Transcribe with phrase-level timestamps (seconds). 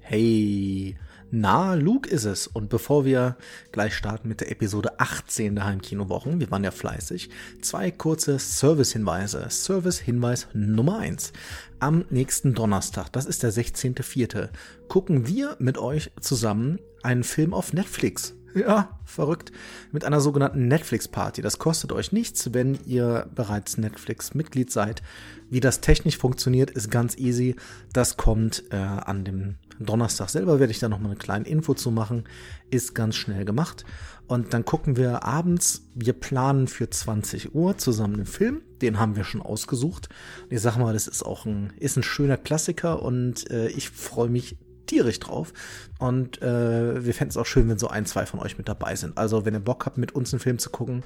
[0.00, 0.96] Hey,
[1.30, 2.48] na, Luke ist es.
[2.48, 3.36] Und bevor wir
[3.70, 7.30] gleich starten mit der Episode 18 der Heimkinowochen, wir waren ja fleißig,
[7.62, 9.46] zwei kurze Service-Hinweise.
[9.48, 11.32] Service-Hinweis Nummer 1.
[11.78, 14.48] Am nächsten Donnerstag, das ist der 16.04.,
[14.88, 18.34] gucken wir mit euch zusammen einen Film auf Netflix.
[18.54, 19.52] Ja, verrückt.
[19.92, 21.42] Mit einer sogenannten Netflix-Party.
[21.42, 25.02] Das kostet euch nichts, wenn ihr bereits Netflix-Mitglied seid.
[25.48, 27.54] Wie das technisch funktioniert, ist ganz easy.
[27.92, 29.54] Das kommt äh, an dem
[29.86, 32.24] Donnerstag selber, werde ich da nochmal eine kleine Info zu machen.
[32.70, 33.84] Ist ganz schnell gemacht.
[34.26, 38.62] Und dann gucken wir abends, wir planen für 20 Uhr zusammen einen Film.
[38.80, 40.08] Den haben wir schon ausgesucht.
[40.48, 44.28] ich sag mal, das ist auch ein, ist ein schöner Klassiker und äh, ich freue
[44.28, 44.56] mich
[44.90, 45.52] tierisch drauf.
[45.98, 48.96] Und äh, wir fänden es auch schön, wenn so ein, zwei von euch mit dabei
[48.96, 49.16] sind.
[49.16, 51.02] Also, wenn ihr Bock habt, mit uns einen Film zu gucken,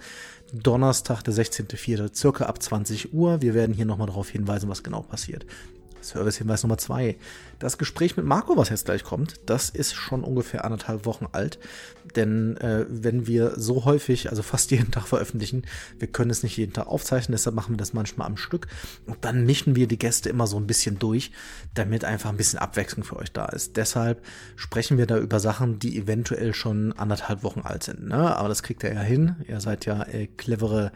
[0.52, 3.42] Donnerstag, der 16.04., circa ab 20 Uhr.
[3.42, 5.46] Wir werden hier nochmal darauf hinweisen, was genau passiert.
[6.04, 7.16] Service-Hinweis Nummer zwei.
[7.58, 11.58] Das Gespräch mit Marco, was jetzt gleich kommt, das ist schon ungefähr anderthalb Wochen alt.
[12.16, 15.62] Denn äh, wenn wir so häufig, also fast jeden Tag veröffentlichen,
[15.98, 18.66] wir können es nicht jeden Tag aufzeichnen, deshalb machen wir das manchmal am Stück.
[19.06, 21.32] Und dann mischen wir die Gäste immer so ein bisschen durch,
[21.75, 23.77] damit einfach ein bisschen Abwechslung für euch da ist.
[23.77, 24.25] Deshalb
[24.56, 28.08] sprechen wir da über Sachen, die eventuell schon anderthalb Wochen alt sind.
[28.08, 28.36] Ne?
[28.36, 29.36] Aber das kriegt ihr ja hin.
[29.48, 30.92] Ihr seid ja äh, clevere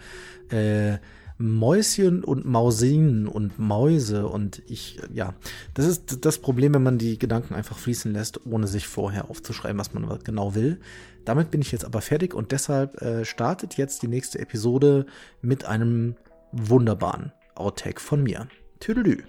[0.51, 0.99] äh,
[1.39, 5.35] Mäuschen und Mausinen und Mäuse und ich, ja,
[5.75, 9.79] das ist das Problem, wenn man die Gedanken einfach fließen lässt, ohne sich vorher aufzuschreiben,
[9.79, 10.81] was man genau will.
[11.25, 15.07] Damit bin ich jetzt aber fertig und deshalb äh, startet jetzt die nächste Episode
[15.41, 16.17] mit einem
[16.51, 18.49] wunderbaren Outtake von mir.
[18.81, 19.23] Tüdelü.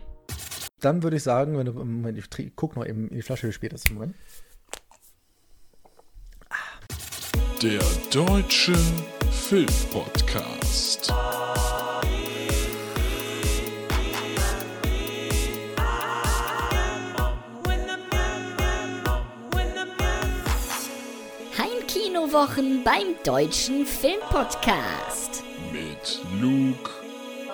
[0.79, 3.51] Dann würde ich sagen, wenn du, Moment, ich guck noch eben in die Flasche, wie
[3.51, 3.91] spät ist.
[3.91, 4.15] Moment.
[7.61, 8.73] Der Deutsche
[9.29, 11.13] Filmpodcast.
[22.31, 25.43] Wochen beim Deutschen Filmpodcast.
[25.71, 26.91] Mit Luke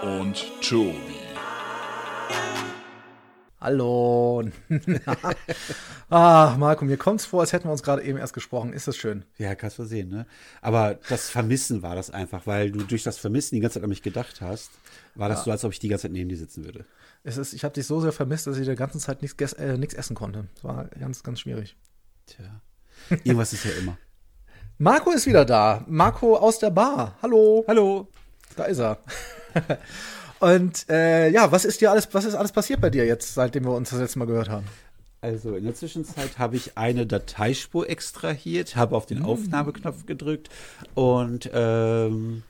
[0.01, 0.93] und Tobi.
[3.61, 4.43] Hallo.
[6.09, 8.73] ah, Marco, mir kommt es vor, als hätten wir uns gerade eben erst gesprochen.
[8.73, 9.23] Ist das schön?
[9.37, 10.25] Ja, kannst du sehen, ne?
[10.61, 13.89] Aber das Vermissen war das einfach, weil du durch das Vermissen die ganze Zeit an
[13.89, 14.71] mich gedacht hast,
[15.15, 15.43] war das ja.
[15.45, 16.85] so, als ob ich die ganze Zeit neben dir sitzen würde.
[17.23, 19.77] Es ist, ich habe dich so sehr vermisst, dass ich der ganzen Zeit nichts äh,
[19.95, 20.49] essen konnte.
[20.55, 21.77] Das war ganz, ganz schwierig.
[22.25, 22.61] Tja.
[23.23, 23.97] Irgendwas ist ja immer.
[24.77, 25.85] Marco ist wieder da.
[25.87, 27.17] Marco aus der Bar.
[27.21, 27.63] Hallo.
[27.65, 28.09] Hallo.
[28.57, 28.97] Da ist er.
[30.41, 33.63] Und äh, ja, was ist dir alles, was ist alles passiert bei dir jetzt, seitdem
[33.63, 34.65] wir uns das letzte Mal gehört haben?
[35.21, 39.25] Also in der Zwischenzeit habe ich eine Dateispur extrahiert, habe auf den mhm.
[39.25, 40.49] Aufnahmeknopf gedrückt
[40.93, 42.43] und ähm,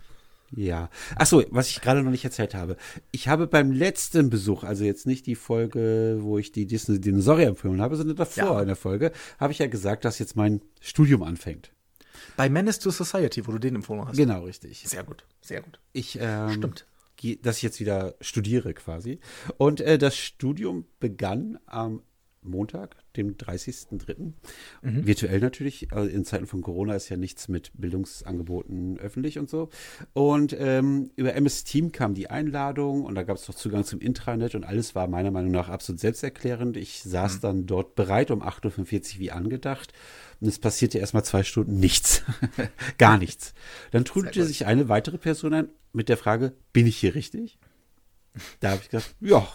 [0.52, 0.90] ja.
[1.16, 2.75] Achso, was ich gerade noch nicht erzählt habe.
[3.12, 7.50] Ich habe beim letzten Besuch, also jetzt nicht die Folge, wo ich die Disney Dinosaurier
[7.50, 8.62] empfohlen habe, sondern davor ja.
[8.62, 11.69] in der Folge, habe ich ja gesagt, dass jetzt mein Studium anfängt.
[12.38, 14.18] Bei Menace to Society, wo du den empfohlen hast.
[14.18, 14.84] Genau, richtig.
[14.88, 15.80] Sehr gut, sehr gut.
[15.94, 16.86] Ich, ähm, Stimmt.
[17.41, 19.19] Dass ich jetzt wieder studiere quasi.
[19.58, 22.02] Und äh, das Studium begann am
[22.47, 24.33] Montag, dem 30.03.
[24.81, 25.07] Mhm.
[25.07, 25.91] Virtuell natürlich.
[25.91, 29.69] Also in Zeiten von Corona ist ja nichts mit Bildungsangeboten öffentlich und so.
[30.13, 34.00] Und ähm, über MS Team kam die Einladung und da gab es noch Zugang zum
[34.00, 36.78] Intranet und alles war meiner Meinung nach absolut selbsterklärend.
[36.78, 37.41] Ich saß mhm.
[37.41, 39.94] dann dort bereit um 8.45 Uhr wie angedacht
[40.41, 42.23] und es passierte erstmal zwei Stunden nichts.
[42.97, 43.53] Gar nichts.
[43.91, 47.57] Dann trudelte sich eine weitere Person ein mit der Frage, bin ich hier richtig?
[48.59, 49.47] Da habe ich gesagt, ja,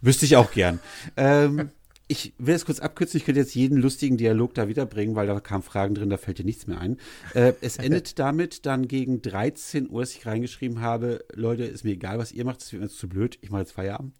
[0.00, 0.78] wüsste ich auch gern.
[1.16, 1.70] Ähm,
[2.08, 5.40] ich will es kurz abkürzen, ich könnte jetzt jeden lustigen Dialog da wiederbringen, weil da
[5.40, 6.98] kamen Fragen drin, da fällt dir nichts mehr ein.
[7.34, 11.92] Äh, es endet damit dann gegen 13 Uhr, dass ich reingeschrieben habe, Leute, ist mir
[11.92, 14.12] egal, was ihr macht, das wird mir zu blöd, ich mache jetzt Feierabend.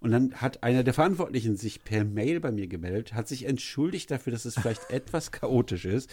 [0.00, 4.10] Und dann hat einer der Verantwortlichen sich per Mail bei mir gemeldet, hat sich entschuldigt
[4.10, 6.10] dafür, dass es vielleicht etwas chaotisch ist,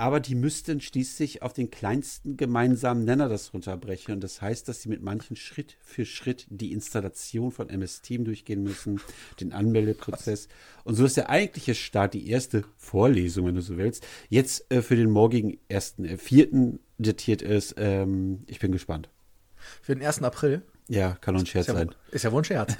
[0.00, 4.14] aber die müssten schließlich auf den kleinsten gemeinsamen Nenner das runterbrechen.
[4.14, 8.24] Und das heißt, dass sie mit manchen Schritt für Schritt die Installation von MS Team
[8.24, 8.98] durchgehen müssen,
[9.40, 10.48] den Anmeldeprozess.
[10.84, 14.80] Und so ist der eigentliche Start, die erste Vorlesung, wenn du so willst, jetzt äh,
[14.80, 17.74] für den morgigen ersten, äh, vierten datiert ist.
[17.76, 19.10] Ähm, ich bin gespannt.
[19.82, 20.62] Für den ersten April?
[20.88, 21.94] Ja, kann nur ein Scherz ist ja, sein.
[22.10, 22.74] Ist ja wohl ein Scherz.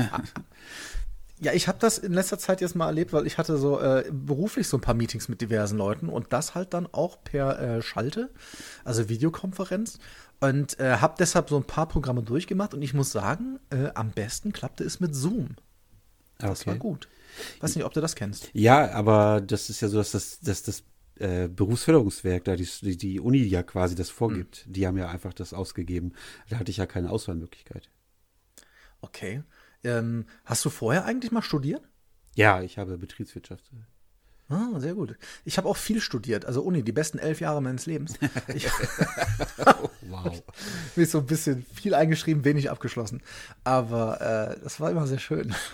[1.40, 4.04] ja, ich habe das in letzter Zeit jetzt mal erlebt, weil ich hatte so äh,
[4.12, 7.82] beruflich so ein paar Meetings mit diversen Leuten und das halt dann auch per äh,
[7.82, 8.30] Schalte,
[8.84, 9.98] also Videokonferenz
[10.40, 14.10] und äh, habe deshalb so ein paar Programme durchgemacht und ich muss sagen, äh, am
[14.10, 15.56] besten klappte es mit Zoom.
[16.38, 16.70] Das okay.
[16.70, 17.08] war gut.
[17.60, 18.50] Weiß nicht, ob du das kennst.
[18.52, 20.82] Ja, aber das ist ja so, dass das, dass das
[21.16, 24.72] äh, Berufsförderungswerk, da die, die Uni ja quasi das vorgibt, mhm.
[24.72, 26.12] die haben ja einfach das ausgegeben.
[26.48, 27.88] Da hatte ich ja keine Auswahlmöglichkeit.
[29.00, 29.42] Okay.
[29.84, 31.82] Ähm, hast du vorher eigentlich mal studiert?
[32.34, 33.70] Ja, ich habe Betriebswirtschaft.
[34.48, 35.16] Ah, sehr gut.
[35.44, 38.14] Ich habe auch viel studiert, also Uni, die besten elf Jahre meines Lebens.
[38.54, 38.66] Ich
[40.02, 40.42] Wow.
[40.96, 43.22] bin so ein bisschen viel eingeschrieben, wenig abgeschlossen.
[43.64, 45.54] Aber äh, das war immer sehr schön.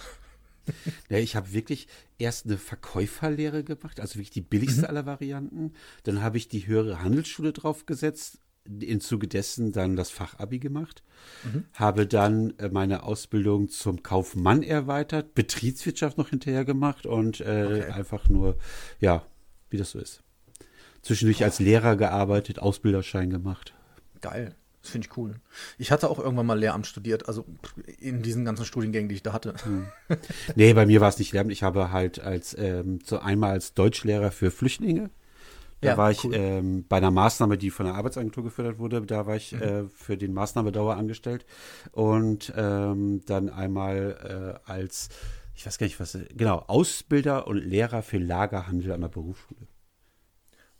[1.08, 1.86] Ja, ich habe wirklich
[2.18, 4.86] erst eine Verkäuferlehre gemacht, also wirklich die billigste Mhm.
[4.88, 5.74] aller Varianten.
[6.02, 8.40] Dann habe ich die höhere Handelsschule draufgesetzt,
[8.80, 11.02] im Zuge dessen dann das Fachabi gemacht.
[11.44, 11.64] Mhm.
[11.74, 17.90] Habe dann äh, meine Ausbildung zum Kaufmann erweitert, Betriebswirtschaft noch hinterher gemacht und äh, Okay.
[17.92, 18.56] einfach nur,
[19.00, 19.24] ja,
[19.70, 20.22] wie das so ist.
[21.02, 23.74] Zwischendurch als Lehrer gearbeitet, Ausbilderschein gemacht.
[24.20, 24.54] Geil.
[24.82, 25.34] Das finde ich cool.
[25.78, 27.44] Ich hatte auch irgendwann mal Lehramt studiert, also
[27.98, 29.54] in diesen ganzen Studiengängen, die ich da hatte.
[30.54, 31.50] Nee, bei mir war es nicht Lehramt.
[31.50, 35.10] Ich habe halt als ähm, so einmal als Deutschlehrer für Flüchtlinge.
[35.86, 36.34] Da Ja, war ich cool.
[36.34, 39.00] ähm, bei einer Maßnahme, die von der Arbeitsagentur gefördert wurde.
[39.02, 39.62] Da war ich Mhm.
[39.62, 41.46] äh, für den Maßnahmedauer angestellt.
[41.92, 45.08] Und ähm, dann einmal äh, als,
[45.54, 49.60] ich weiß gar nicht was, genau, Ausbilder und Lehrer für Lagerhandel an der Berufsschule.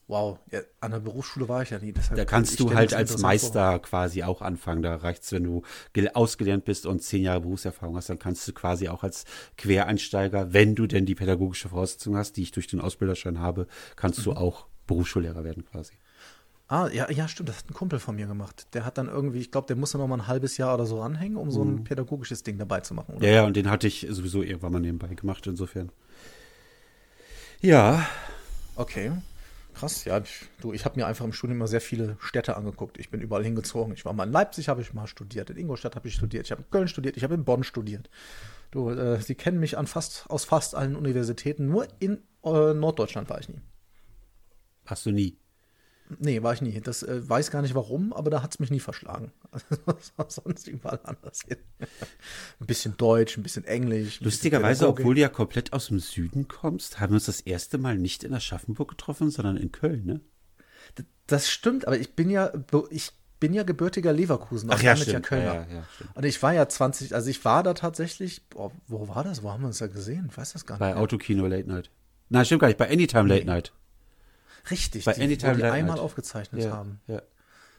[0.09, 1.93] Wow, ja, an der Berufsschule war ich ja nie.
[1.93, 3.29] Da kannst du halt als interessant vor.
[3.29, 4.83] Meister quasi auch anfangen.
[4.83, 5.63] Da reicht's, wenn du
[5.95, 9.25] gel- ausgelernt bist und zehn Jahre Berufserfahrung hast, dann kannst du quasi auch als
[9.57, 13.67] Quereinsteiger, wenn du denn die pädagogische Voraussetzung hast, die ich durch den Ausbilderschein habe,
[13.97, 14.25] kannst Mhm.
[14.25, 15.95] du auch Berufsschullehrer werden quasi.
[16.69, 18.67] Ah, ja, ja, stimmt, das hat ein Kumpel von mir gemacht.
[18.75, 21.01] Der hat dann irgendwie, ich glaube, der musste noch mal ein halbes Jahr oder so
[21.01, 23.19] ranhängen, um so ein pädagogisches Ding dabei zu machen, oder?
[23.19, 23.25] Mhm.
[23.25, 25.91] Ja, ja, und den hatte ich sowieso irgendwann mal nebenbei gemacht, insofern.
[27.61, 28.07] Ja,
[28.77, 29.11] Okay.
[29.75, 30.19] Krass, ja.
[30.19, 32.99] Ich, du, ich habe mir einfach im Studium immer sehr viele Städte angeguckt.
[32.99, 33.93] Ich bin überall hingezogen.
[33.95, 35.51] Ich war mal in Leipzig, habe ich mal studiert.
[35.51, 36.47] In Ingolstadt habe ich studiert.
[36.47, 37.17] Ich habe in Köln studiert.
[37.17, 38.09] Ich habe in Bonn studiert.
[38.71, 41.67] Du, äh, sie kennen mich an fast, aus fast allen Universitäten.
[41.67, 43.61] Nur in äh, Norddeutschland war ich nie.
[44.87, 45.39] Hast du nie.
[46.21, 46.81] Nee, war ich nie.
[46.81, 49.33] Das äh, weiß gar nicht warum, aber da hat es mich nie verschlagen.
[49.87, 51.57] Also, das sonst überall anders hin.
[52.61, 54.17] ein bisschen Deutsch, ein bisschen Englisch.
[54.21, 55.05] ein bisschen Lustigerweise, Pädagogik.
[55.05, 58.23] obwohl du ja komplett aus dem Süden kommst, haben wir uns das erste Mal nicht
[58.23, 60.21] in Aschaffenburg getroffen, sondern in Köln, ne?
[61.27, 62.53] Das stimmt, aber ich bin ja,
[62.91, 63.11] ich
[63.41, 64.71] bin ja gebürtiger Leverkusen.
[64.71, 65.27] Ach ja, damit stimmt.
[65.27, 65.55] Kölner.
[65.55, 66.17] Ja, ja, ja, stimmt.
[66.17, 69.43] Und ich war ja 20, also ich war da tatsächlich, boah, wo war das?
[69.43, 70.29] Wo haben wir uns da gesehen?
[70.31, 70.99] Ich weiß das gar Bei nicht.
[70.99, 71.91] Autokino Late Night.
[72.29, 73.73] Nein, stimmt gar nicht, bei Anytime Late Night.
[74.71, 77.01] Richtig, bei die, Anytime die einmal aufgezeichnet haben.
[77.07, 77.23] ja.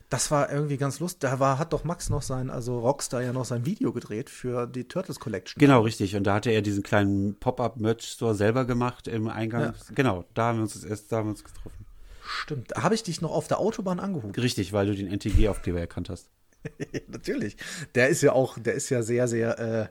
[0.09, 1.19] Das war irgendwie ganz lustig.
[1.29, 4.65] Da war, hat doch Max noch sein, also Rockstar ja noch sein Video gedreht für
[4.65, 5.59] die Turtles Collection.
[5.59, 6.15] Genau, richtig.
[6.15, 9.61] Und da hatte er diesen kleinen Pop-Up-Merch-Store selber gemacht im Eingang.
[9.63, 9.73] Ja.
[9.95, 11.85] Genau, da haben wir uns das erst, da haben wir uns getroffen.
[12.25, 12.71] Stimmt.
[12.71, 14.37] Da habe ich dich noch auf der Autobahn angehupt.
[14.37, 16.29] Richtig, weil du den NTG-Aufkleber erkannt hast.
[17.09, 17.57] Natürlich.
[17.95, 19.87] Der ist ja auch, der ist ja sehr, sehr, äh,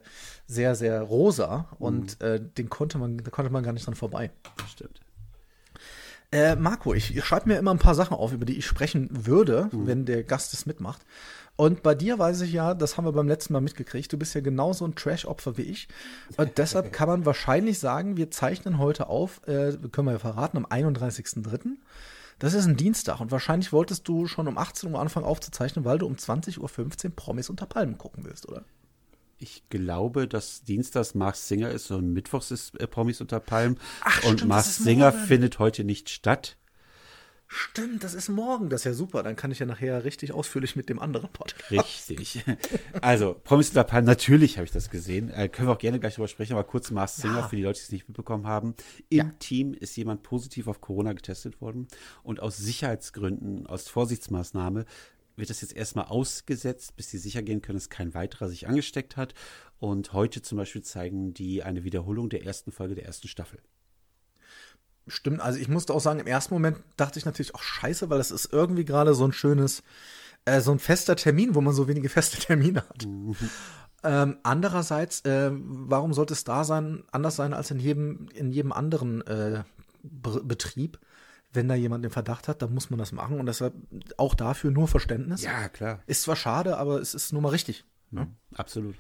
[0.47, 1.77] sehr, sehr rosa Mhm.
[1.79, 4.31] und äh, den konnte man, da konnte man gar nicht dran vorbei.
[4.73, 5.01] Stimmt.
[6.33, 9.09] Äh, Marco, ich, ich schreibe mir immer ein paar Sachen auf, über die ich sprechen
[9.13, 11.03] würde, wenn der Gast es mitmacht.
[11.57, 14.35] Und bei dir weiß ich ja, das haben wir beim letzten Mal mitgekriegt, du bist
[14.35, 15.89] ja genauso ein Trash-Opfer wie ich.
[16.37, 20.59] Und deshalb kann man wahrscheinlich sagen, wir zeichnen heute auf, äh, können wir ja verraten,
[20.59, 21.77] am 31.03.
[22.39, 25.97] Das ist ein Dienstag und wahrscheinlich wolltest du schon um 18 Uhr anfangen aufzuzeichnen, weil
[25.97, 26.59] du um 20.15
[27.07, 28.65] Uhr Promis unter Palmen gucken willst, oder?
[29.39, 33.77] Ich glaube, dass Dienstags Mars Singer ist und Mittwochs ist äh, Promis unter Palm.
[34.01, 36.57] Ach, und stimmt, Mars Singer findet heute nicht statt.
[37.49, 38.71] Stimmt, das ist morgen.
[38.71, 39.23] Das ist ja super.
[39.23, 41.71] Dann kann ich ja nachher richtig ausführlich mit dem anderen Podcast.
[41.71, 42.45] Richtig.
[43.01, 45.31] Also, Promis unter Palm, natürlich habe ich das gesehen.
[45.31, 47.79] Äh, können wir auch gerne gleich drüber sprechen, aber kurz Mars Singer für die Leute,
[47.79, 48.75] die es nicht mitbekommen haben.
[49.11, 51.87] Im Team ist jemand positiv auf Corona getestet worden
[52.25, 54.87] und aus Sicherheitsgründen, aus Vorsichtsmaßnahme,
[55.37, 59.17] wird das jetzt erstmal ausgesetzt, bis sie sicher gehen können, dass kein weiterer sich angesteckt
[59.17, 59.35] hat.
[59.79, 63.61] Und heute zum Beispiel zeigen die eine Wiederholung der ersten Folge der ersten Staffel.
[65.09, 68.19] Stimmt, also ich musste auch sagen, im ersten Moment dachte ich natürlich auch scheiße, weil
[68.19, 69.83] das ist irgendwie gerade so ein schönes,
[70.47, 73.07] äh, so ein fester Termin, wo man so wenige feste Termine hat.
[74.03, 78.73] Ähm, andererseits, äh, warum sollte es da sein, anders sein als in jedem, in jedem
[78.73, 79.63] anderen äh,
[80.03, 80.99] Be Betrieb?
[81.57, 83.75] Wenn da jemand den Verdacht hat, dann muss man das machen und deshalb
[84.19, 85.43] auch dafür nur Verständnis.
[85.43, 86.03] Ja, klar.
[86.07, 87.87] Ist zwar schade, aber es ist nun mal richtig.
[88.11, 88.29] Ne?
[88.55, 88.95] Absolut.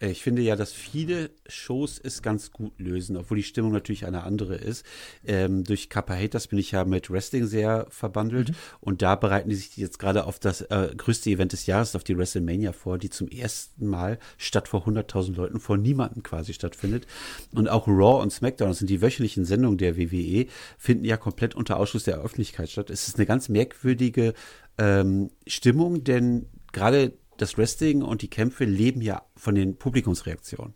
[0.00, 4.06] Äh, Ich finde ja, dass viele Shows es ganz gut lösen, obwohl die Stimmung natürlich
[4.06, 4.84] eine andere ist.
[5.24, 9.54] Ähm, durch Kappa Haters bin ich ja mit Wrestling sehr verbandelt und da bereiten die
[9.54, 13.10] sich jetzt gerade auf das äh, größte Event des Jahres, auf die WrestleMania vor, die
[13.10, 17.06] zum ersten Mal statt vor 100.000 Leuten vor niemandem quasi stattfindet.
[17.54, 20.46] Und auch Raw und SmackDown, das sind die wöchentlichen Sendungen der WWE,
[20.78, 22.90] finden ja komplett unter Ausschluss der Öffentlichkeit statt.
[22.90, 24.34] Es ist eine ganz merkwürdige
[24.78, 30.74] ähm, Stimmung, denn gerade das Wrestling und die Kämpfe leben ja von den Publikumsreaktionen.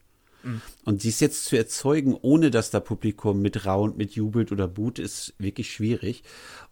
[0.84, 4.98] Und dies jetzt zu erzeugen, ohne dass da Publikum mit raunt, mit jubelt oder boot,
[4.98, 6.22] ist wirklich schwierig.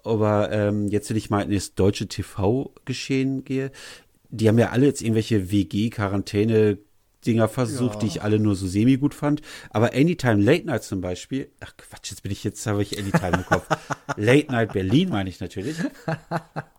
[0.05, 3.73] Aber ähm, jetzt, wenn ich mal in das deutsche TV-Geschehen gehe,
[4.31, 6.79] die haben ja alle jetzt irgendwelche WG-Quarantäne
[7.27, 8.01] Dinger versucht, Ja.
[8.01, 9.43] die ich alle nur so semi gut fand.
[9.71, 13.39] Aber Anytime Late Night zum Beispiel, ach Quatsch, jetzt bin ich jetzt, habe ich Anytime
[13.39, 13.67] im Kopf.
[14.17, 15.77] Late Night Berlin meine ich natürlich.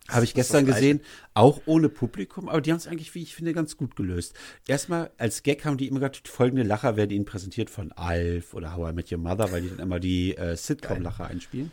[0.08, 1.02] Habe ich gestern gesehen,
[1.34, 4.36] auch ohne Publikum, aber die haben es eigentlich, wie ich finde, ganz gut gelöst.
[4.68, 8.75] Erstmal als Gag haben die immer gesagt, folgende Lacher werden ihnen präsentiert von Alf oder
[8.75, 11.72] How I Met Your Mother, weil die dann immer die äh, Sitcom-Lacher einspielen.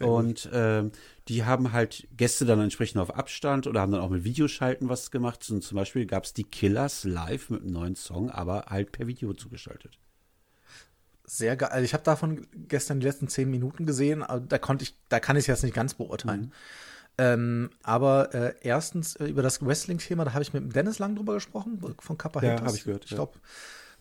[0.00, 0.92] Und ähm,
[1.30, 5.12] die haben halt Gäste dann entsprechend auf Abstand oder haben dann auch mit Videoschalten was
[5.12, 5.48] gemacht.
[5.48, 9.06] Und zum Beispiel gab es die Killers live mit einem neuen Song, aber halt per
[9.06, 9.96] Video zugeschaltet.
[11.24, 11.68] Sehr geil.
[11.70, 15.20] Also ich habe davon gestern die letzten zehn Minuten gesehen, aber da konnte ich, da
[15.20, 16.40] kann ich es jetzt nicht ganz beurteilen.
[16.40, 16.52] Mhm.
[17.18, 21.34] Ähm, aber äh, erstens äh, über das Wrestling-Thema, da habe ich mit Dennis lang drüber
[21.34, 22.66] gesprochen, von Kappa Ja, Haters.
[22.66, 23.28] hab ich gehört, Ich ja.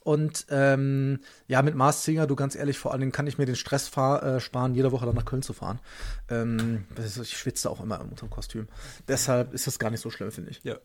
[0.02, 3.46] Und ähm, ja, mit Mars Singer, du ganz ehrlich, vor allen Dingen kann ich mir
[3.46, 5.80] den Stress fahr, äh, sparen, jede Woche dann nach Köln zu fahren.
[6.30, 8.68] Ähm, ist, ich schwitze auch immer in unserem Kostüm.
[9.08, 10.64] Deshalb ist das gar nicht so schlimm, finde ich.
[10.64, 10.78] Ja.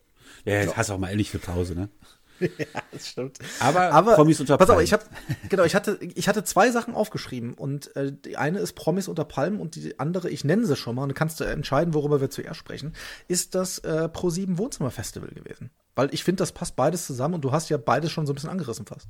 [0.44, 1.88] Ja, jetzt hast du auch mal ehrlich eine Pause, ne?
[2.40, 3.38] Ja, das stimmt.
[3.60, 4.84] Aber, Aber Promis unter pass auf, Palmen.
[4.84, 5.04] ich habe
[5.48, 9.24] genau, ich hatte ich hatte zwei Sachen aufgeschrieben und äh, die eine ist Promis unter
[9.24, 12.20] Palmen und die andere, ich nenne sie schon mal und du kannst du entscheiden, worüber
[12.20, 12.94] wir zuerst sprechen,
[13.28, 15.70] ist das äh, Pro 7 Wohnzimmer Festival gewesen.
[15.96, 18.34] Weil ich finde, das passt beides zusammen und du hast ja beides schon so ein
[18.34, 19.06] bisschen angerissen fast.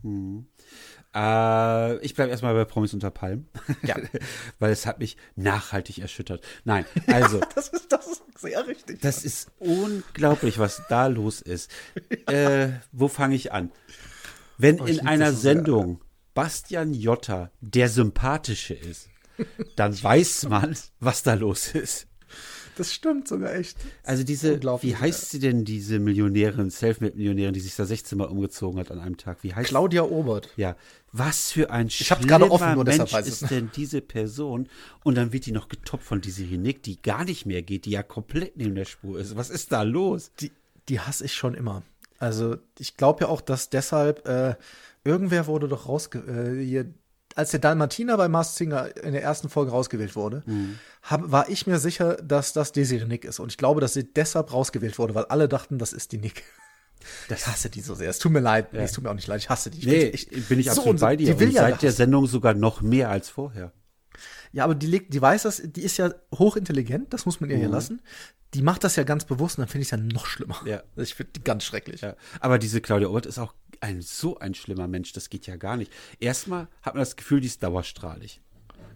[1.15, 3.49] Äh, ich bleibe erstmal bei Promis unter Palmen.
[3.83, 3.97] Ja.
[4.59, 6.45] Weil es hat mich nachhaltig erschüttert.
[6.65, 9.01] Nein, also, Das ist das ist sehr richtig.
[9.01, 11.71] das ist unglaublich, was da los ist.
[12.27, 13.71] Äh, wo fange ich an?
[14.57, 15.55] Wenn Oh, ich in einer so sehr.
[15.55, 16.01] Sendung
[16.33, 19.09] Bastian Jotta der Sympathische ist,
[19.77, 22.07] dann weiß man, was da los ist.
[22.77, 23.77] Das stimmt sogar echt.
[24.03, 28.81] Also diese, wie heißt sie denn, diese Millionärin, Selfmade-Millionärin, die sich da 16 Mal umgezogen
[28.81, 29.39] hat an einem Tag?
[29.43, 30.51] Wie heißt Claudia Obert.
[30.57, 30.77] Ja,
[31.13, 34.69] was für ein Ich hab's gerade offen, nur deshalb Mensch weiß ist denn diese Person?
[35.05, 37.91] Und dann wird die noch getoppt von Desiree Nick, die gar nicht mehr geht, die
[37.91, 39.37] ja komplett neben der Spur ist.
[39.37, 40.33] Was ist da los?
[40.41, 40.51] die,
[40.89, 41.83] die hasse ich schon immer.
[42.19, 44.55] Also ich glaube ja auch, dass deshalb äh,
[45.05, 46.87] irgendwer wurde doch rausge äh, hier,
[47.35, 50.43] als der Dalmatiner bei Mars Singer in der ersten Folge rausgewählt wurde,
[51.03, 53.41] hab, war ich mir sicher, dass das Desiree Nick ist.
[53.41, 56.45] Und ich glaube, dass sie deshalb rausgewählt wurde, weil alle dachten, das ist die Nick.
[57.29, 58.09] ich hasse die so sehr.
[58.11, 58.73] Es tut mir leid.
[58.73, 59.41] Nee, es tut mir auch nicht leid.
[59.41, 59.79] Ich hasse die.
[59.81, 61.35] Ich Nee, find die bin ich so absolut unsy- bei dir.
[61.35, 61.97] Die will Und ja seit der das.
[61.97, 63.73] Sendung sogar noch mehr als vorher.
[64.53, 67.69] Ja, aber die die weiß das, die ist ja hochintelligent, das muss man ihr hier
[67.69, 68.01] lassen.
[68.55, 70.61] Die macht das ja ganz bewusst und dann finde ich es ja noch schlimmer.
[70.65, 70.83] Ja.
[70.97, 72.03] Ich finde die ganz schrecklich.
[72.03, 72.15] Ja.
[72.41, 75.77] Aber diese Claudia Obert ist auch ein, so ein schlimmer Mensch, das geht ja gar
[75.77, 75.93] nicht.
[76.21, 78.41] Erstmal hat man das Gefühl, die ist dauerstrahlig.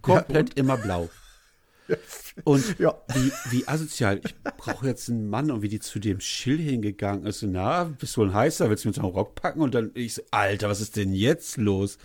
[0.03, 1.11] Komplett immer blau.
[2.45, 2.95] Und Ja.
[3.15, 4.21] wie, wie asozial.
[4.25, 7.43] Ich brauche jetzt einen Mann und wie die zu dem Schill hingegangen ist.
[7.43, 8.69] Na, bist du ein Heißer?
[8.69, 9.61] Willst du mir so einen Rock packen?
[9.63, 11.97] Und dann ich so, Alter, was ist denn jetzt los?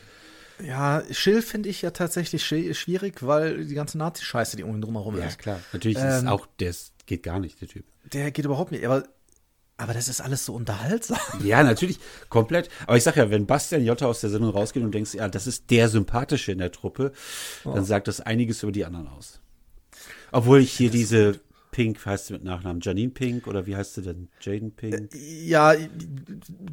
[0.62, 5.18] Ja, Schill finde ich ja tatsächlich schwierig, weil die ganze Nazi-Scheiße, die um ihn drumherum
[5.18, 5.40] Ja, ist.
[5.40, 5.60] klar.
[5.74, 7.86] Natürlich ist es Ähm, auch, das geht gar nicht, der Typ.
[8.12, 8.86] Der geht überhaupt nicht.
[8.86, 9.04] Aber,
[9.78, 11.18] aber das ist alles so unterhaltsam.
[11.44, 12.70] Ja, natürlich, komplett.
[12.86, 15.48] Aber ich sag ja, wenn Bastian Jotta aus der Sendung rausgeht und denkst, ja, das
[15.48, 17.12] ist der Sympathische in der Truppe,
[17.64, 19.40] dann sagt das einiges über die anderen aus.
[20.32, 21.40] Obwohl ich hier diese
[21.74, 22.80] Pink, wie heißt sie mit Nachnamen?
[22.82, 24.30] Janine Pink oder wie heißt sie denn?
[24.40, 25.10] Jaden Pink?
[25.14, 25.74] Ja,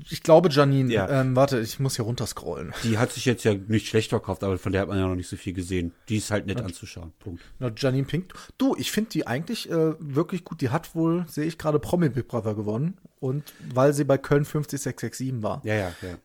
[0.08, 1.08] ich glaube, Janine, Ja.
[1.22, 2.72] ähm, warte, ich muss hier runterscrollen.
[2.84, 5.16] Die hat sich jetzt ja nicht schlecht verkauft, aber von der hat man ja noch
[5.16, 5.92] nicht so viel gesehen.
[6.08, 7.12] Die ist halt nett anzuschauen.
[7.18, 7.42] Punkt.
[7.58, 8.32] Na, Janine Pink.
[8.58, 10.60] Du, ich finde die eigentlich äh, wirklich gut.
[10.60, 12.98] Die hat wohl, sehe ich gerade, Promi Big Brother gewonnen.
[13.18, 15.60] Und weil sie bei Köln 50667 war.
[15.64, 16.18] Ja, ja, ja.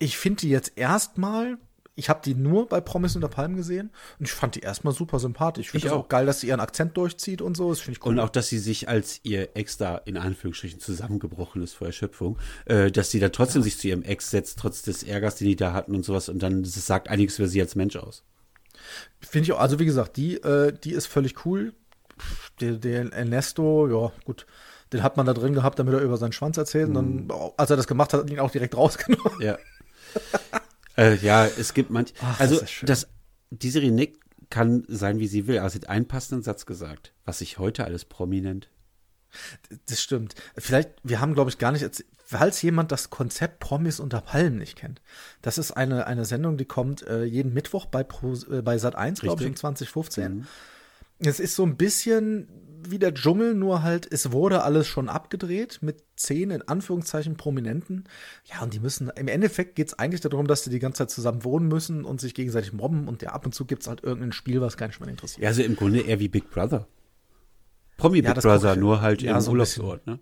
[0.00, 1.58] Ich finde die jetzt erstmal,
[1.94, 5.18] ich habe die nur bei Promis unter Palmen gesehen und ich fand die erstmal super
[5.18, 5.66] sympathisch.
[5.66, 6.04] Ich finde es auch.
[6.04, 7.68] auch geil, dass sie ihren Akzent durchzieht und so.
[7.68, 8.12] Das finde ich cool.
[8.12, 12.38] Und auch, dass sie sich als ihr Ex da in Anführungsstrichen zusammengebrochen ist vor Erschöpfung,
[12.64, 15.56] äh, dass sie da trotzdem sich zu ihrem Ex setzt, trotz des Ärgers, den die
[15.56, 16.28] da hatten und sowas.
[16.30, 18.24] Und dann, das sagt einiges über sie als Mensch aus.
[19.20, 21.74] Finde ich auch, also wie gesagt, die, äh, die ist völlig cool.
[22.60, 24.46] Der, der Ernesto, ja, gut,
[24.92, 26.88] den hat man da drin gehabt, damit er über seinen Schwanz erzählt.
[26.88, 29.40] Und dann, als er das gemacht hat, hat er ihn auch direkt rausgenommen.
[29.40, 29.58] Ja.
[30.96, 32.12] äh, ja, es gibt manch.
[32.20, 32.86] Ach, das also, schön.
[32.86, 33.08] das,
[33.50, 34.20] diese Renick
[34.50, 37.12] kann sein, wie sie will, aber sie hat einen passenden Satz gesagt.
[37.24, 38.68] Was sich heute alles prominent.
[39.86, 40.34] Das stimmt.
[40.58, 44.76] Vielleicht, wir haben, glaube ich, gar nicht falls jemand das Konzept Promis unter Palmen nicht
[44.76, 45.02] kennt.
[45.42, 48.94] Das ist eine, eine Sendung, die kommt äh, jeden Mittwoch bei, Pro, äh, bei Sat
[48.94, 49.60] 1, glaube ich, um Richtig.
[49.60, 50.46] 2015.
[51.18, 52.48] Es ist so ein bisschen
[52.90, 58.04] wie der Dschungel, nur halt, es wurde alles schon abgedreht mit zehn, in Anführungszeichen, Prominenten.
[58.44, 61.10] Ja, und die müssen, im Endeffekt geht es eigentlich darum, dass die die ganze Zeit
[61.10, 64.02] zusammen wohnen müssen und sich gegenseitig mobben und ja, ab und zu gibt es halt
[64.02, 65.42] irgendein Spiel, was keinen Schwein interessiert.
[65.42, 66.86] Ja, also im Grunde eher wie Big Brother.
[67.96, 70.18] Promi Big Brother, nur halt ja, im so Urlaubsort, ne?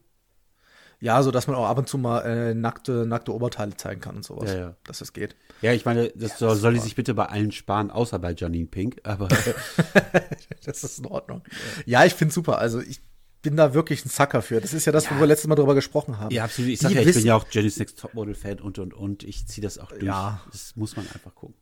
[1.01, 4.17] Ja, so dass man auch ab und zu mal äh, nackte, nackte Oberteile zeigen kann
[4.17, 4.53] und sowas.
[4.53, 4.77] Ja, ja.
[4.85, 5.35] Dass es geht.
[5.63, 8.67] Ja, ich meine, das soll, soll die sich bitte bei allen sparen, außer bei Janine
[8.67, 9.29] Pink, aber
[10.65, 11.43] Das ist in Ordnung.
[11.87, 12.59] Ja, ich finde super.
[12.59, 13.01] Also ich,
[13.43, 14.61] bin da wirklich ein Sucker für.
[14.61, 15.13] Das ist ja das, Ja.
[15.17, 16.31] wo wir letztes Mal drüber gesprochen haben.
[16.31, 16.71] Ja, absolut.
[16.73, 19.23] Ich Die sag ja, ich bin wissen- ja auch Jenny's Next Topmodel-Fan und, und, und.
[19.23, 20.03] Ich ziehe das auch durch.
[20.03, 20.43] Ja.
[20.53, 21.55] Das muss man einfach gucken.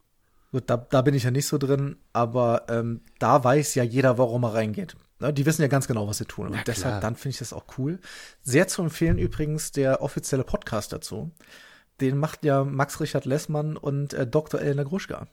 [0.51, 4.19] Gut, da, da bin ich ja nicht so drin, aber ähm, da weiß ja jeder,
[4.19, 4.97] warum er reingeht.
[5.21, 6.47] Ne, die wissen ja ganz genau, was sie tun.
[6.47, 7.01] Und Na deshalb, klar.
[7.01, 7.99] dann finde ich das auch cool.
[8.43, 11.33] Sehr zu empfehlen übrigens der offizielle Podcast dazu.
[12.01, 14.61] Den macht ja Max Richard Lessmann und äh, Dr.
[14.61, 15.27] Elena Gruschka.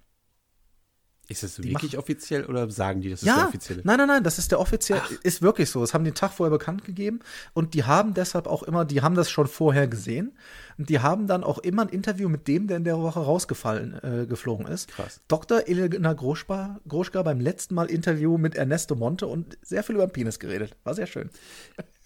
[1.27, 3.81] Ist das wirklich offiziell oder sagen die, das ist der Ja, offizielle?
[3.83, 5.81] nein, nein, nein, das ist der offiziell, ist wirklich so.
[5.81, 7.19] Das haben die einen Tag vorher bekannt gegeben
[7.53, 10.37] und die haben deshalb auch immer, die haben das schon vorher gesehen
[10.77, 14.03] und die haben dann auch immer ein Interview mit dem, der in der Woche rausgefallen,
[14.03, 14.89] äh, geflogen ist.
[14.89, 15.21] Krass.
[15.27, 15.67] Dr.
[15.67, 20.13] Elena Groschka, Groschka beim letzten Mal Interview mit Ernesto Monte und sehr viel über den
[20.13, 20.75] Penis geredet.
[20.83, 21.29] War sehr schön.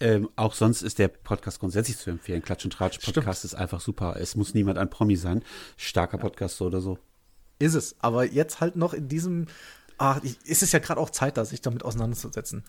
[0.00, 2.40] Ähm, auch sonst ist der Podcast grundsätzlich zu empfehlen.
[2.42, 4.16] Klatsch und Tratsch Podcast ist einfach super.
[4.18, 5.42] Es muss niemand ein Promi sein.
[5.76, 6.98] Starker Podcast so oder so.
[7.60, 7.94] Ist es.
[8.00, 9.46] Aber jetzt halt noch in diesem,
[9.98, 12.64] ah, ich- ist es ja gerade auch Zeit, da sich damit auseinanderzusetzen.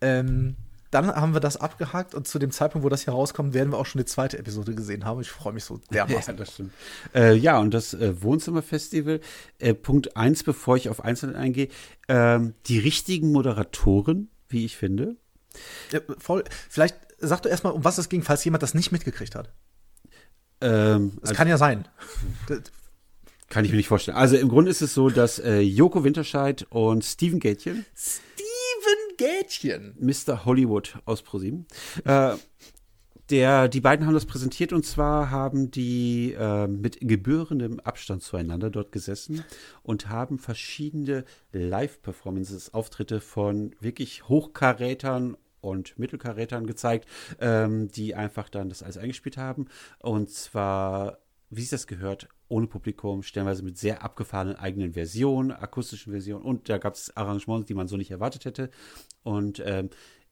[0.00, 0.56] Ähm,
[0.92, 3.76] dann haben wir das abgehakt und zu dem Zeitpunkt, wo das hier rauskommt, werden wir
[3.78, 5.20] auch schon die zweite Episode gesehen haben.
[5.20, 6.36] Ich freue mich so dermaßen.
[6.38, 6.72] das stimmt.
[7.12, 9.20] Äh, ja, und das äh, Wohnzimmerfestival.
[9.58, 11.68] Äh, Punkt eins, bevor ich auf Einzelne eingehe.
[12.08, 15.16] Ähm, die richtigen Moderatoren, wie ich finde.
[15.90, 16.44] Ja, voll.
[16.70, 19.50] Vielleicht sag du erstmal, um was es ging, falls jemand das nicht mitgekriegt hat.
[20.60, 21.88] Ähm, Das also, kann ja sein.
[23.48, 24.16] Kann ich mir nicht vorstellen.
[24.16, 29.94] Also im Grunde ist es so, dass äh, Joko Winterscheid und Steven Gätchen Steven Gätchen.
[30.00, 30.44] Mr.
[30.44, 31.66] Hollywood aus ProSieben.
[32.04, 32.36] Äh,
[33.30, 38.70] der, die beiden haben das präsentiert und zwar haben die äh, mit gebührendem Abstand zueinander
[38.70, 39.44] dort gesessen
[39.82, 47.08] und haben verschiedene Live-Performances, Auftritte von wirklich Hochkarätern und Mittelkarätern gezeigt,
[47.40, 49.66] ähm, die einfach dann das alles eingespielt haben.
[49.98, 51.18] Und zwar,
[51.50, 56.68] wie sich das gehört, ohne Publikum, stellenweise mit sehr abgefahrenen eigenen Versionen, akustischen Versionen und
[56.68, 58.70] da gab es Arrangements, die man so nicht erwartet hätte.
[59.22, 59.90] Und ähm,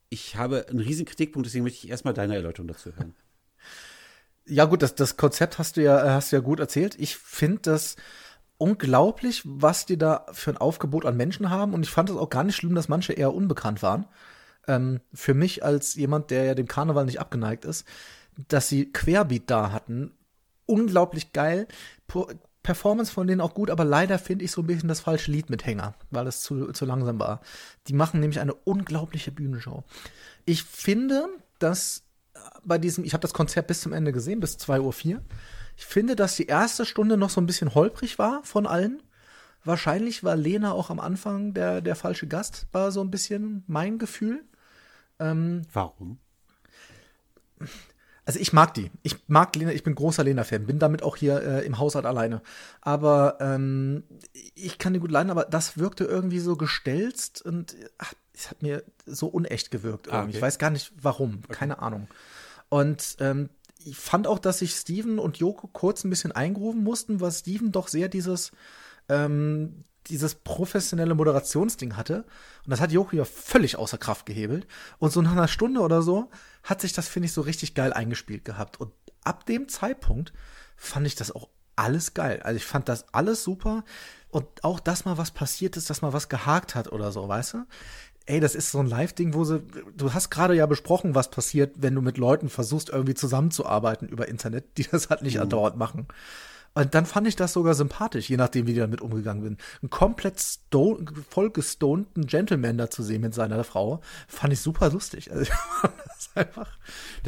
[0.09, 3.15] ich habe einen riesen Kritikpunkt, deswegen möchte ich erstmal deine Erläuterung dazu hören.
[4.47, 6.93] Ja, gut, das, das Konzept hast du ja, hast du ja gut erzählt.
[6.99, 7.95] Ich finde das
[8.57, 11.73] unglaublich, was die da für ein Aufgebot an Menschen haben.
[11.73, 14.05] Und ich fand es auch gar nicht schlimm, dass manche eher unbekannt waren.
[14.67, 17.85] Ähm, für mich als jemand, der ja dem Karneval nicht abgeneigt ist,
[18.47, 20.11] dass sie Querbeat da hatten.
[20.65, 21.67] Unglaublich geil.
[22.07, 22.27] Po
[22.63, 25.51] Performance von denen auch gut, aber leider finde ich so ein bisschen das falsche Lied
[25.51, 27.41] mit Hänger, weil es zu, zu langsam war.
[27.87, 29.83] Die machen nämlich eine unglaubliche Bühnenshow.
[30.45, 31.27] Ich finde,
[31.59, 32.05] dass
[32.63, 35.21] bei diesem, ich habe das Konzert bis zum Ende gesehen, bis 2.04 Uhr.
[35.77, 39.03] Ich finde, dass die erste Stunde noch so ein bisschen holprig war von allen.
[39.63, 43.99] Wahrscheinlich war Lena auch am Anfang der, der falsche Gast, war so ein bisschen mein
[43.99, 44.43] Gefühl.
[45.19, 46.17] Warum?
[48.25, 48.91] Also ich mag die.
[49.03, 52.41] Ich mag Lena, ich bin großer Lena-Fan, bin damit auch hier äh, im Haushalt alleine.
[52.81, 54.03] Aber ähm,
[54.55, 58.63] ich kann die gut leiden, aber das wirkte irgendwie so gestelzt und ach, es hat
[58.63, 60.07] mir so unecht gewirkt.
[60.07, 60.19] Irgendwie.
[60.19, 60.35] Ah, okay.
[60.37, 62.07] Ich weiß gar nicht warum, keine Ahnung.
[62.69, 63.49] Und ähm,
[63.85, 67.71] ich fand auch, dass sich Steven und Joko kurz ein bisschen eingrufen mussten, weil Steven
[67.71, 68.51] doch sehr dieses
[69.07, 72.25] ähm, dieses professionelle Moderationsding hatte.
[72.63, 74.67] Und das hat Joko ja völlig außer Kraft gehebelt.
[74.99, 76.29] Und so nach einer Stunde oder so
[76.63, 78.79] hat sich das, finde ich, so richtig geil eingespielt gehabt.
[78.79, 78.91] Und
[79.23, 80.33] ab dem Zeitpunkt
[80.75, 82.41] fand ich das auch alles geil.
[82.43, 83.83] Also ich fand das alles super.
[84.29, 87.53] Und auch, dass mal was passiert ist, dass mal was gehakt hat oder so, weißt
[87.53, 87.65] du?
[88.27, 89.61] Ey, das ist so ein Live-Ding, wo sie,
[89.95, 94.27] du hast gerade ja besprochen, was passiert, wenn du mit Leuten versuchst, irgendwie zusammenzuarbeiten über
[94.27, 96.07] Internet, die das halt nicht andauernd machen.
[96.75, 99.57] Und dann fand ich das sogar sympathisch, je nachdem, wie die damit umgegangen bin.
[99.81, 104.89] Einen komplett stone, voll gestonten Gentleman da zu sehen mit seiner Frau, fand ich super
[104.89, 105.31] lustig.
[105.31, 105.45] Also,
[105.81, 106.69] das ist einfach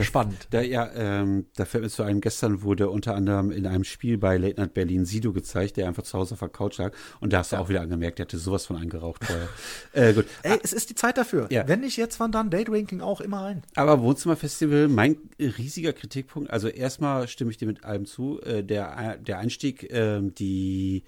[0.01, 0.47] spannend.
[0.49, 4.17] Da, ja, ähm, da fällt mir zu ein, gestern wurde unter anderem in einem Spiel
[4.17, 6.91] bei Late Night Berlin Sido gezeigt, der einfach zu Hause auf der Couch lag.
[7.21, 9.47] Und da hast du auch wieder angemerkt, der hatte sowas von eingeraucht vorher.
[9.93, 10.25] äh, gut.
[10.43, 11.47] Ey, es ist die Zeit dafür.
[11.51, 11.65] Ja.
[11.69, 12.49] Wenn nicht jetzt, wann dann?
[12.49, 13.63] Daydrinking auch immer rein.
[13.75, 19.17] Aber Wohnzimmerfestival, mein riesiger Kritikpunkt, also erstmal stimme ich dir mit allem zu, äh, der,
[19.37, 21.03] der Einstieg, ähm, die,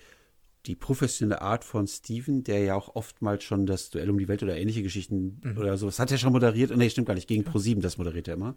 [0.66, 4.44] die professionelle Art von Steven, der ja auch oftmals schon das Duell um die Welt
[4.44, 6.76] oder ähnliche Geschichten oder sowas hat er schon moderiert.
[6.76, 8.56] Nee, stimmt gar nicht, gegen Pro7, das moderiert er immer.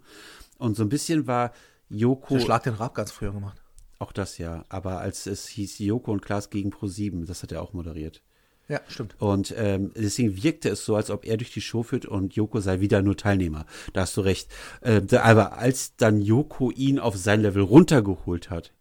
[0.57, 1.53] Und so ein bisschen war
[1.89, 3.61] Joko, Der Schlag den Rab ganz früher gemacht.
[3.99, 7.61] auch das ja, aber als es hieß Joko und Klaas gegen Pro7, das hat er
[7.61, 8.21] auch moderiert.
[8.69, 9.15] Ja, stimmt.
[9.19, 12.61] Und ähm, deswegen wirkte es so, als ob er durch die Show führt und Joko
[12.61, 13.65] sei wieder nur Teilnehmer.
[13.91, 14.49] Da hast du recht.
[14.81, 18.71] Äh, aber als dann Joko ihn auf sein Level runtergeholt hat,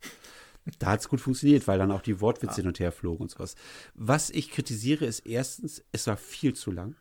[0.79, 3.31] da hat es gut funktioniert, weil dann auch die Wortwitze hin und her flogen und
[3.31, 3.57] sowas.
[3.95, 6.97] Was ich kritisiere, ist erstens, es war viel zu lang.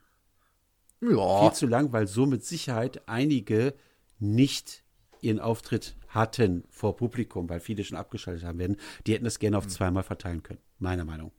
[1.02, 1.42] Ja.
[1.42, 3.74] Viel zu lang, weil so mit Sicherheit einige
[4.20, 4.84] nicht
[5.22, 8.78] ihren Auftritt hatten vor Publikum, weil viele schon abgeschaltet haben werden.
[9.06, 11.32] Die hätten das gerne auf zweimal verteilen können, meiner Meinung.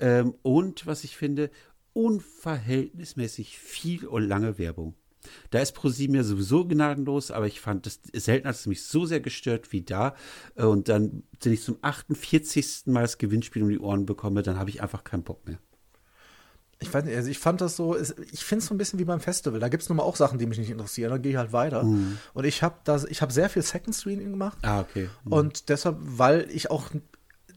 [0.00, 1.50] Ähm, und was ich finde,
[1.92, 4.94] unverhältnismäßig viel und lange Werbung.
[5.50, 9.06] Da ist ProSieben ja sowieso gnadenlos, aber ich fand, das selten hat es mich so
[9.06, 10.14] sehr gestört wie da.
[10.56, 12.82] Äh, Und dann, wenn ich zum 48.
[12.86, 15.58] Mal das Gewinnspiel um die Ohren bekomme, dann habe ich einfach keinen Bock mehr.
[16.80, 19.04] Ich, weiß nicht, also ich fand das so, ich finde es so ein bisschen wie
[19.04, 19.58] beim Festival.
[19.60, 21.10] Da gibt es nun mal auch Sachen, die mich nicht interessieren.
[21.10, 21.80] Dann gehe ich halt weiter.
[21.82, 24.58] Und ich habe das, ich habe sehr viel Second Screening gemacht.
[24.62, 25.08] Ah, okay.
[25.24, 26.90] Und deshalb, weil ich auch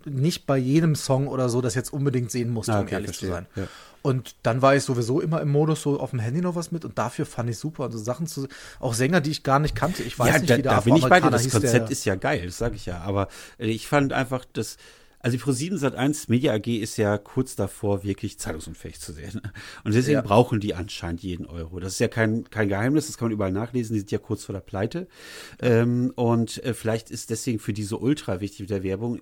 [0.05, 3.07] nicht bei jedem Song oder so das jetzt unbedingt sehen musste, Ah, um okay, ehrlich
[3.07, 3.29] verstehe.
[3.29, 3.47] zu sein.
[3.55, 3.67] Ja.
[4.07, 6.85] Und dann war ich sowieso immer im Modus so auf dem Handy noch was mit
[6.85, 7.83] und dafür fand ich super.
[7.83, 8.47] Also Sachen zu,
[8.79, 10.01] auch Sänger, die ich gar nicht kannte.
[10.01, 11.29] Ich weiß ja, nicht, da, wie der da bin ich bei dir.
[11.29, 12.99] Das Konzept der, ist ja geil, das sage ich ja.
[13.01, 13.27] Aber
[13.59, 14.77] äh, ich fand einfach, dass
[15.19, 19.41] also die Pro7 Sat1 Media AG ist ja kurz davor, wirklich zahlungsunfähig zu werden.
[19.83, 20.21] Und deswegen Ja.
[20.21, 21.81] brauchen die anscheinend jeden Euro.
[21.81, 23.93] Das ist ja kein, kein Geheimnis, das kann man überall nachlesen.
[23.93, 25.07] Die sind ja kurz vor der Pleite.
[25.59, 29.19] Ähm, und äh, vielleicht ist deswegen für die so ultra wichtig mit der Werbung.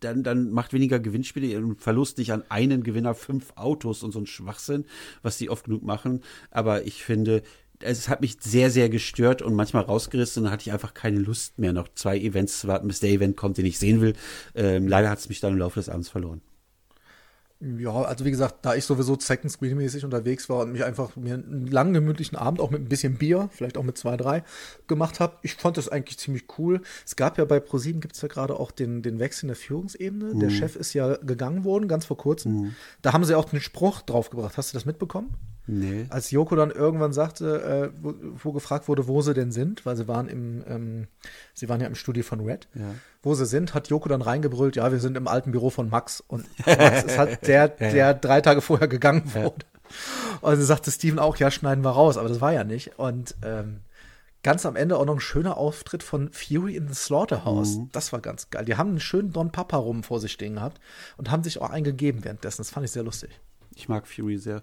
[0.00, 4.18] Dann, dann macht weniger Gewinnspiele und Verlust nicht an einen Gewinner fünf Autos und so
[4.18, 4.84] ein Schwachsinn,
[5.22, 6.20] was die oft genug machen.
[6.50, 7.42] Aber ich finde,
[7.80, 11.18] es hat mich sehr, sehr gestört und manchmal rausgerissen und dann hatte ich einfach keine
[11.18, 14.14] Lust mehr, noch zwei Events zu warten, bis der Event kommt, den ich sehen will.
[14.54, 16.40] Ähm, leider hat es mich dann im Laufe des Abends verloren.
[17.60, 21.16] Ja, also wie gesagt, da ich sowieso Second Screen mäßig unterwegs war und mich einfach
[21.16, 24.44] mir einen langen gemütlichen Abend auch mit ein bisschen Bier, vielleicht auch mit zwei, drei
[24.88, 26.82] gemacht habe, ich fand das eigentlich ziemlich cool.
[27.06, 29.56] Es gab ja bei ProSieben gibt es ja gerade auch den, den Wechsel in der
[29.56, 30.34] Führungsebene.
[30.38, 32.74] Der Chef ist ja gegangen worden, ganz vor kurzem.
[33.00, 34.58] Da haben sie auch den Spruch draufgebracht.
[34.58, 35.34] Hast du das mitbekommen?
[35.66, 36.06] Nee.
[36.10, 39.96] Als Joko dann irgendwann sagte, äh, wo, wo gefragt wurde, wo sie denn sind, weil
[39.96, 41.08] sie waren im, ähm,
[41.54, 42.94] sie waren ja im Studio von Red, Ja.
[43.22, 46.22] wo sie sind, hat Joko dann reingebrüllt, ja, wir sind im alten Büro von Max.
[46.26, 49.66] Und Max ist halt der, der drei Tage vorher gegangen wurde.
[50.40, 52.98] Und sie sagte Steven auch, ja, schneiden wir raus, aber das war ja nicht.
[52.98, 53.80] Und ähm,
[54.42, 57.78] ganz am Ende auch noch ein schöner Auftritt von Fury in the Slaughterhouse.
[57.90, 58.64] Das war ganz geil.
[58.64, 60.80] Die haben einen schönen Don Papa rum vor sich stehen gehabt
[61.16, 62.58] und haben sich auch eingegeben währenddessen.
[62.58, 63.30] Das fand ich sehr lustig.
[63.74, 64.62] Ich mag Fury sehr.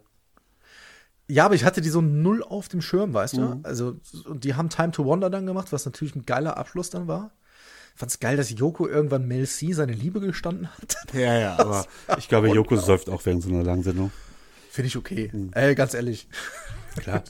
[1.27, 3.59] Ja, aber ich hatte die so null auf dem Schirm, weißt du?
[3.63, 7.07] Also, und die haben Time to Wonder dann gemacht, was natürlich ein geiler Abschluss dann
[7.07, 7.31] war.
[7.95, 10.97] Fand's geil, dass Joko irgendwann Mel C seine Liebe gestanden hat.
[11.13, 11.85] Ja, ja, aber
[12.17, 14.11] ich glaube, Joko säuft auch während so einer langen Sendung.
[14.71, 15.31] Finde ich okay.
[15.51, 16.27] Ey, ganz ehrlich.
[16.95, 17.23] Klar.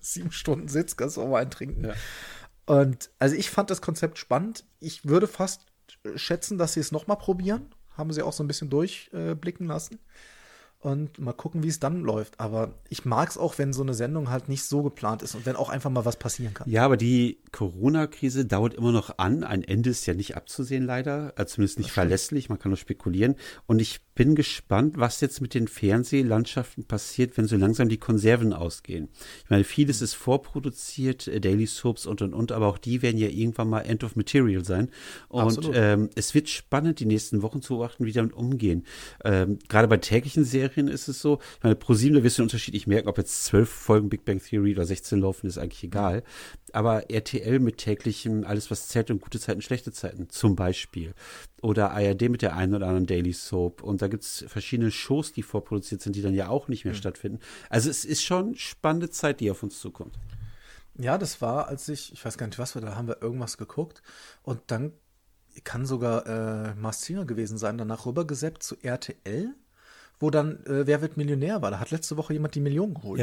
[0.00, 1.84] sieben Stunden sitzt, kannst du auch mal einen trinken.
[1.86, 1.94] Ja.
[2.66, 4.64] Und also ich fand das Konzept spannend.
[4.78, 5.66] Ich würde fast
[6.14, 7.74] schätzen, dass sie es noch mal probieren.
[7.96, 9.98] Haben sie auch so ein bisschen durchblicken lassen.
[10.82, 12.40] Und mal gucken, wie es dann läuft.
[12.40, 15.44] Aber ich mag es auch, wenn so eine Sendung halt nicht so geplant ist und
[15.44, 16.70] wenn auch einfach mal was passieren kann.
[16.70, 19.44] Ja, aber die Corona-Krise dauert immer noch an.
[19.44, 21.34] Ein Ende ist ja nicht abzusehen, leider.
[21.36, 22.48] Also zumindest nicht verlässlich.
[22.48, 23.34] Man kann nur spekulieren.
[23.66, 28.54] Und ich bin gespannt, was jetzt mit den Fernsehlandschaften passiert, wenn so langsam die Konserven
[28.54, 29.10] ausgehen.
[29.44, 33.18] Ich meine, vieles ist vorproduziert, äh, Daily Soaps und und und, aber auch die werden
[33.18, 34.90] ja irgendwann mal End of Material sein.
[35.28, 38.86] Und ähm, es wird spannend, die nächsten Wochen zu beobachten, wie damit umgehen.
[39.24, 42.46] Ähm, Gerade bei täglichen Serien ist es so, ich meine, ProSieben, da wirst du den
[42.46, 45.84] Unterschied nicht merken, ob jetzt zwölf Folgen Big Bang Theory oder 16 laufen, ist eigentlich
[45.84, 46.22] egal.
[46.72, 51.14] Aber RTL mit täglichem, alles was zählt und gute Zeiten, schlechte Zeiten, zum Beispiel.
[51.62, 53.82] Oder ARD mit der einen oder anderen Daily Soap.
[53.82, 57.40] Und da gibt's verschiedene Shows, die vorproduziert sind, die dann ja auch nicht mehr stattfinden.
[57.68, 60.18] Also es ist schon spannende Zeit, die auf uns zukommt.
[60.98, 63.56] Ja, das war, als ich, ich weiß gar nicht, was wir, da haben wir irgendwas
[63.56, 64.02] geguckt
[64.42, 64.92] und dann
[65.64, 69.54] kann sogar äh, Mars Singer gewesen sein, danach rübergeseppt zu RTL,
[70.20, 71.70] wo dann äh, Wer wird Millionär war.
[71.70, 73.20] Da hat letzte Woche jemand die Million geholt.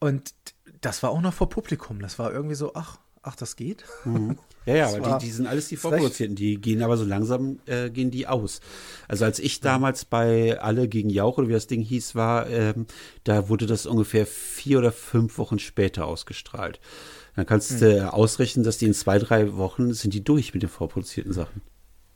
[0.00, 0.34] Und
[0.80, 2.00] das war auch noch vor Publikum.
[2.00, 3.84] Das war irgendwie so, ach, ach, das geht.
[4.66, 5.76] Ja, ja, Das aber die, die sind alles die.
[5.76, 8.60] Vorproduzierten, die gehen aber so langsam, äh, gehen die aus.
[9.08, 12.86] Also als ich damals bei Alle gegen Jauch oder wie das Ding hieß, war, ähm,
[13.24, 16.80] da wurde das ungefähr vier oder fünf Wochen später ausgestrahlt.
[17.36, 20.68] Dann kannst du ausrechnen, dass die in zwei, drei Wochen sind die durch mit den
[20.68, 21.62] vorproduzierten Sachen.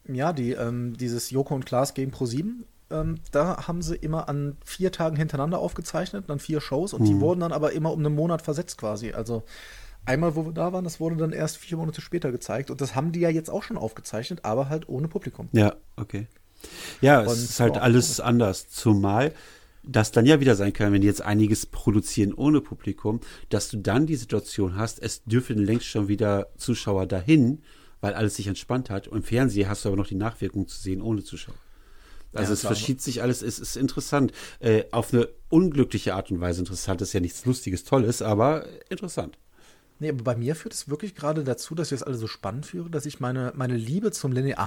[0.07, 4.57] Ja, die, ähm, dieses Joko und Klaas gegen Pro7, ähm, da haben sie immer an
[4.65, 8.15] vier Tagen hintereinander aufgezeichnet, dann vier Shows und die wurden dann aber immer um einen
[8.15, 9.13] Monat versetzt quasi.
[9.13, 9.43] Also
[10.05, 12.95] einmal, wo wir da waren, das wurde dann erst vier Monate später gezeigt und das
[12.95, 15.49] haben die ja jetzt auch schon aufgezeichnet, aber halt ohne Publikum.
[15.53, 16.27] Ja, okay.
[17.01, 17.83] Ja, es Und ist halt ja.
[17.83, 18.69] alles anders.
[18.69, 19.33] Zumal
[19.87, 23.21] das dann ja wieder sein kann, wenn die jetzt einiges produzieren ohne Publikum,
[23.51, 27.63] dass du dann die Situation hast, es dürfen längst schon wieder Zuschauer dahin,
[28.01, 29.09] weil alles sich entspannt hat.
[29.09, 31.57] Und im Fernsehen hast du aber noch die Nachwirkung zu sehen ohne Zuschauer.
[32.35, 34.33] Also Ja, es verschiebt sich alles, es ist interessant.
[34.61, 37.01] Äh, auf eine unglückliche Art und Weise interessant.
[37.01, 39.39] Das ist ja nichts Lustiges, Tolles, aber interessant.
[40.01, 42.67] Nee, aber bei mir führt es wirklich gerade dazu, dass ich das alle so spannend
[42.67, 44.59] führe, dass ich meine, meine Liebe zum Linear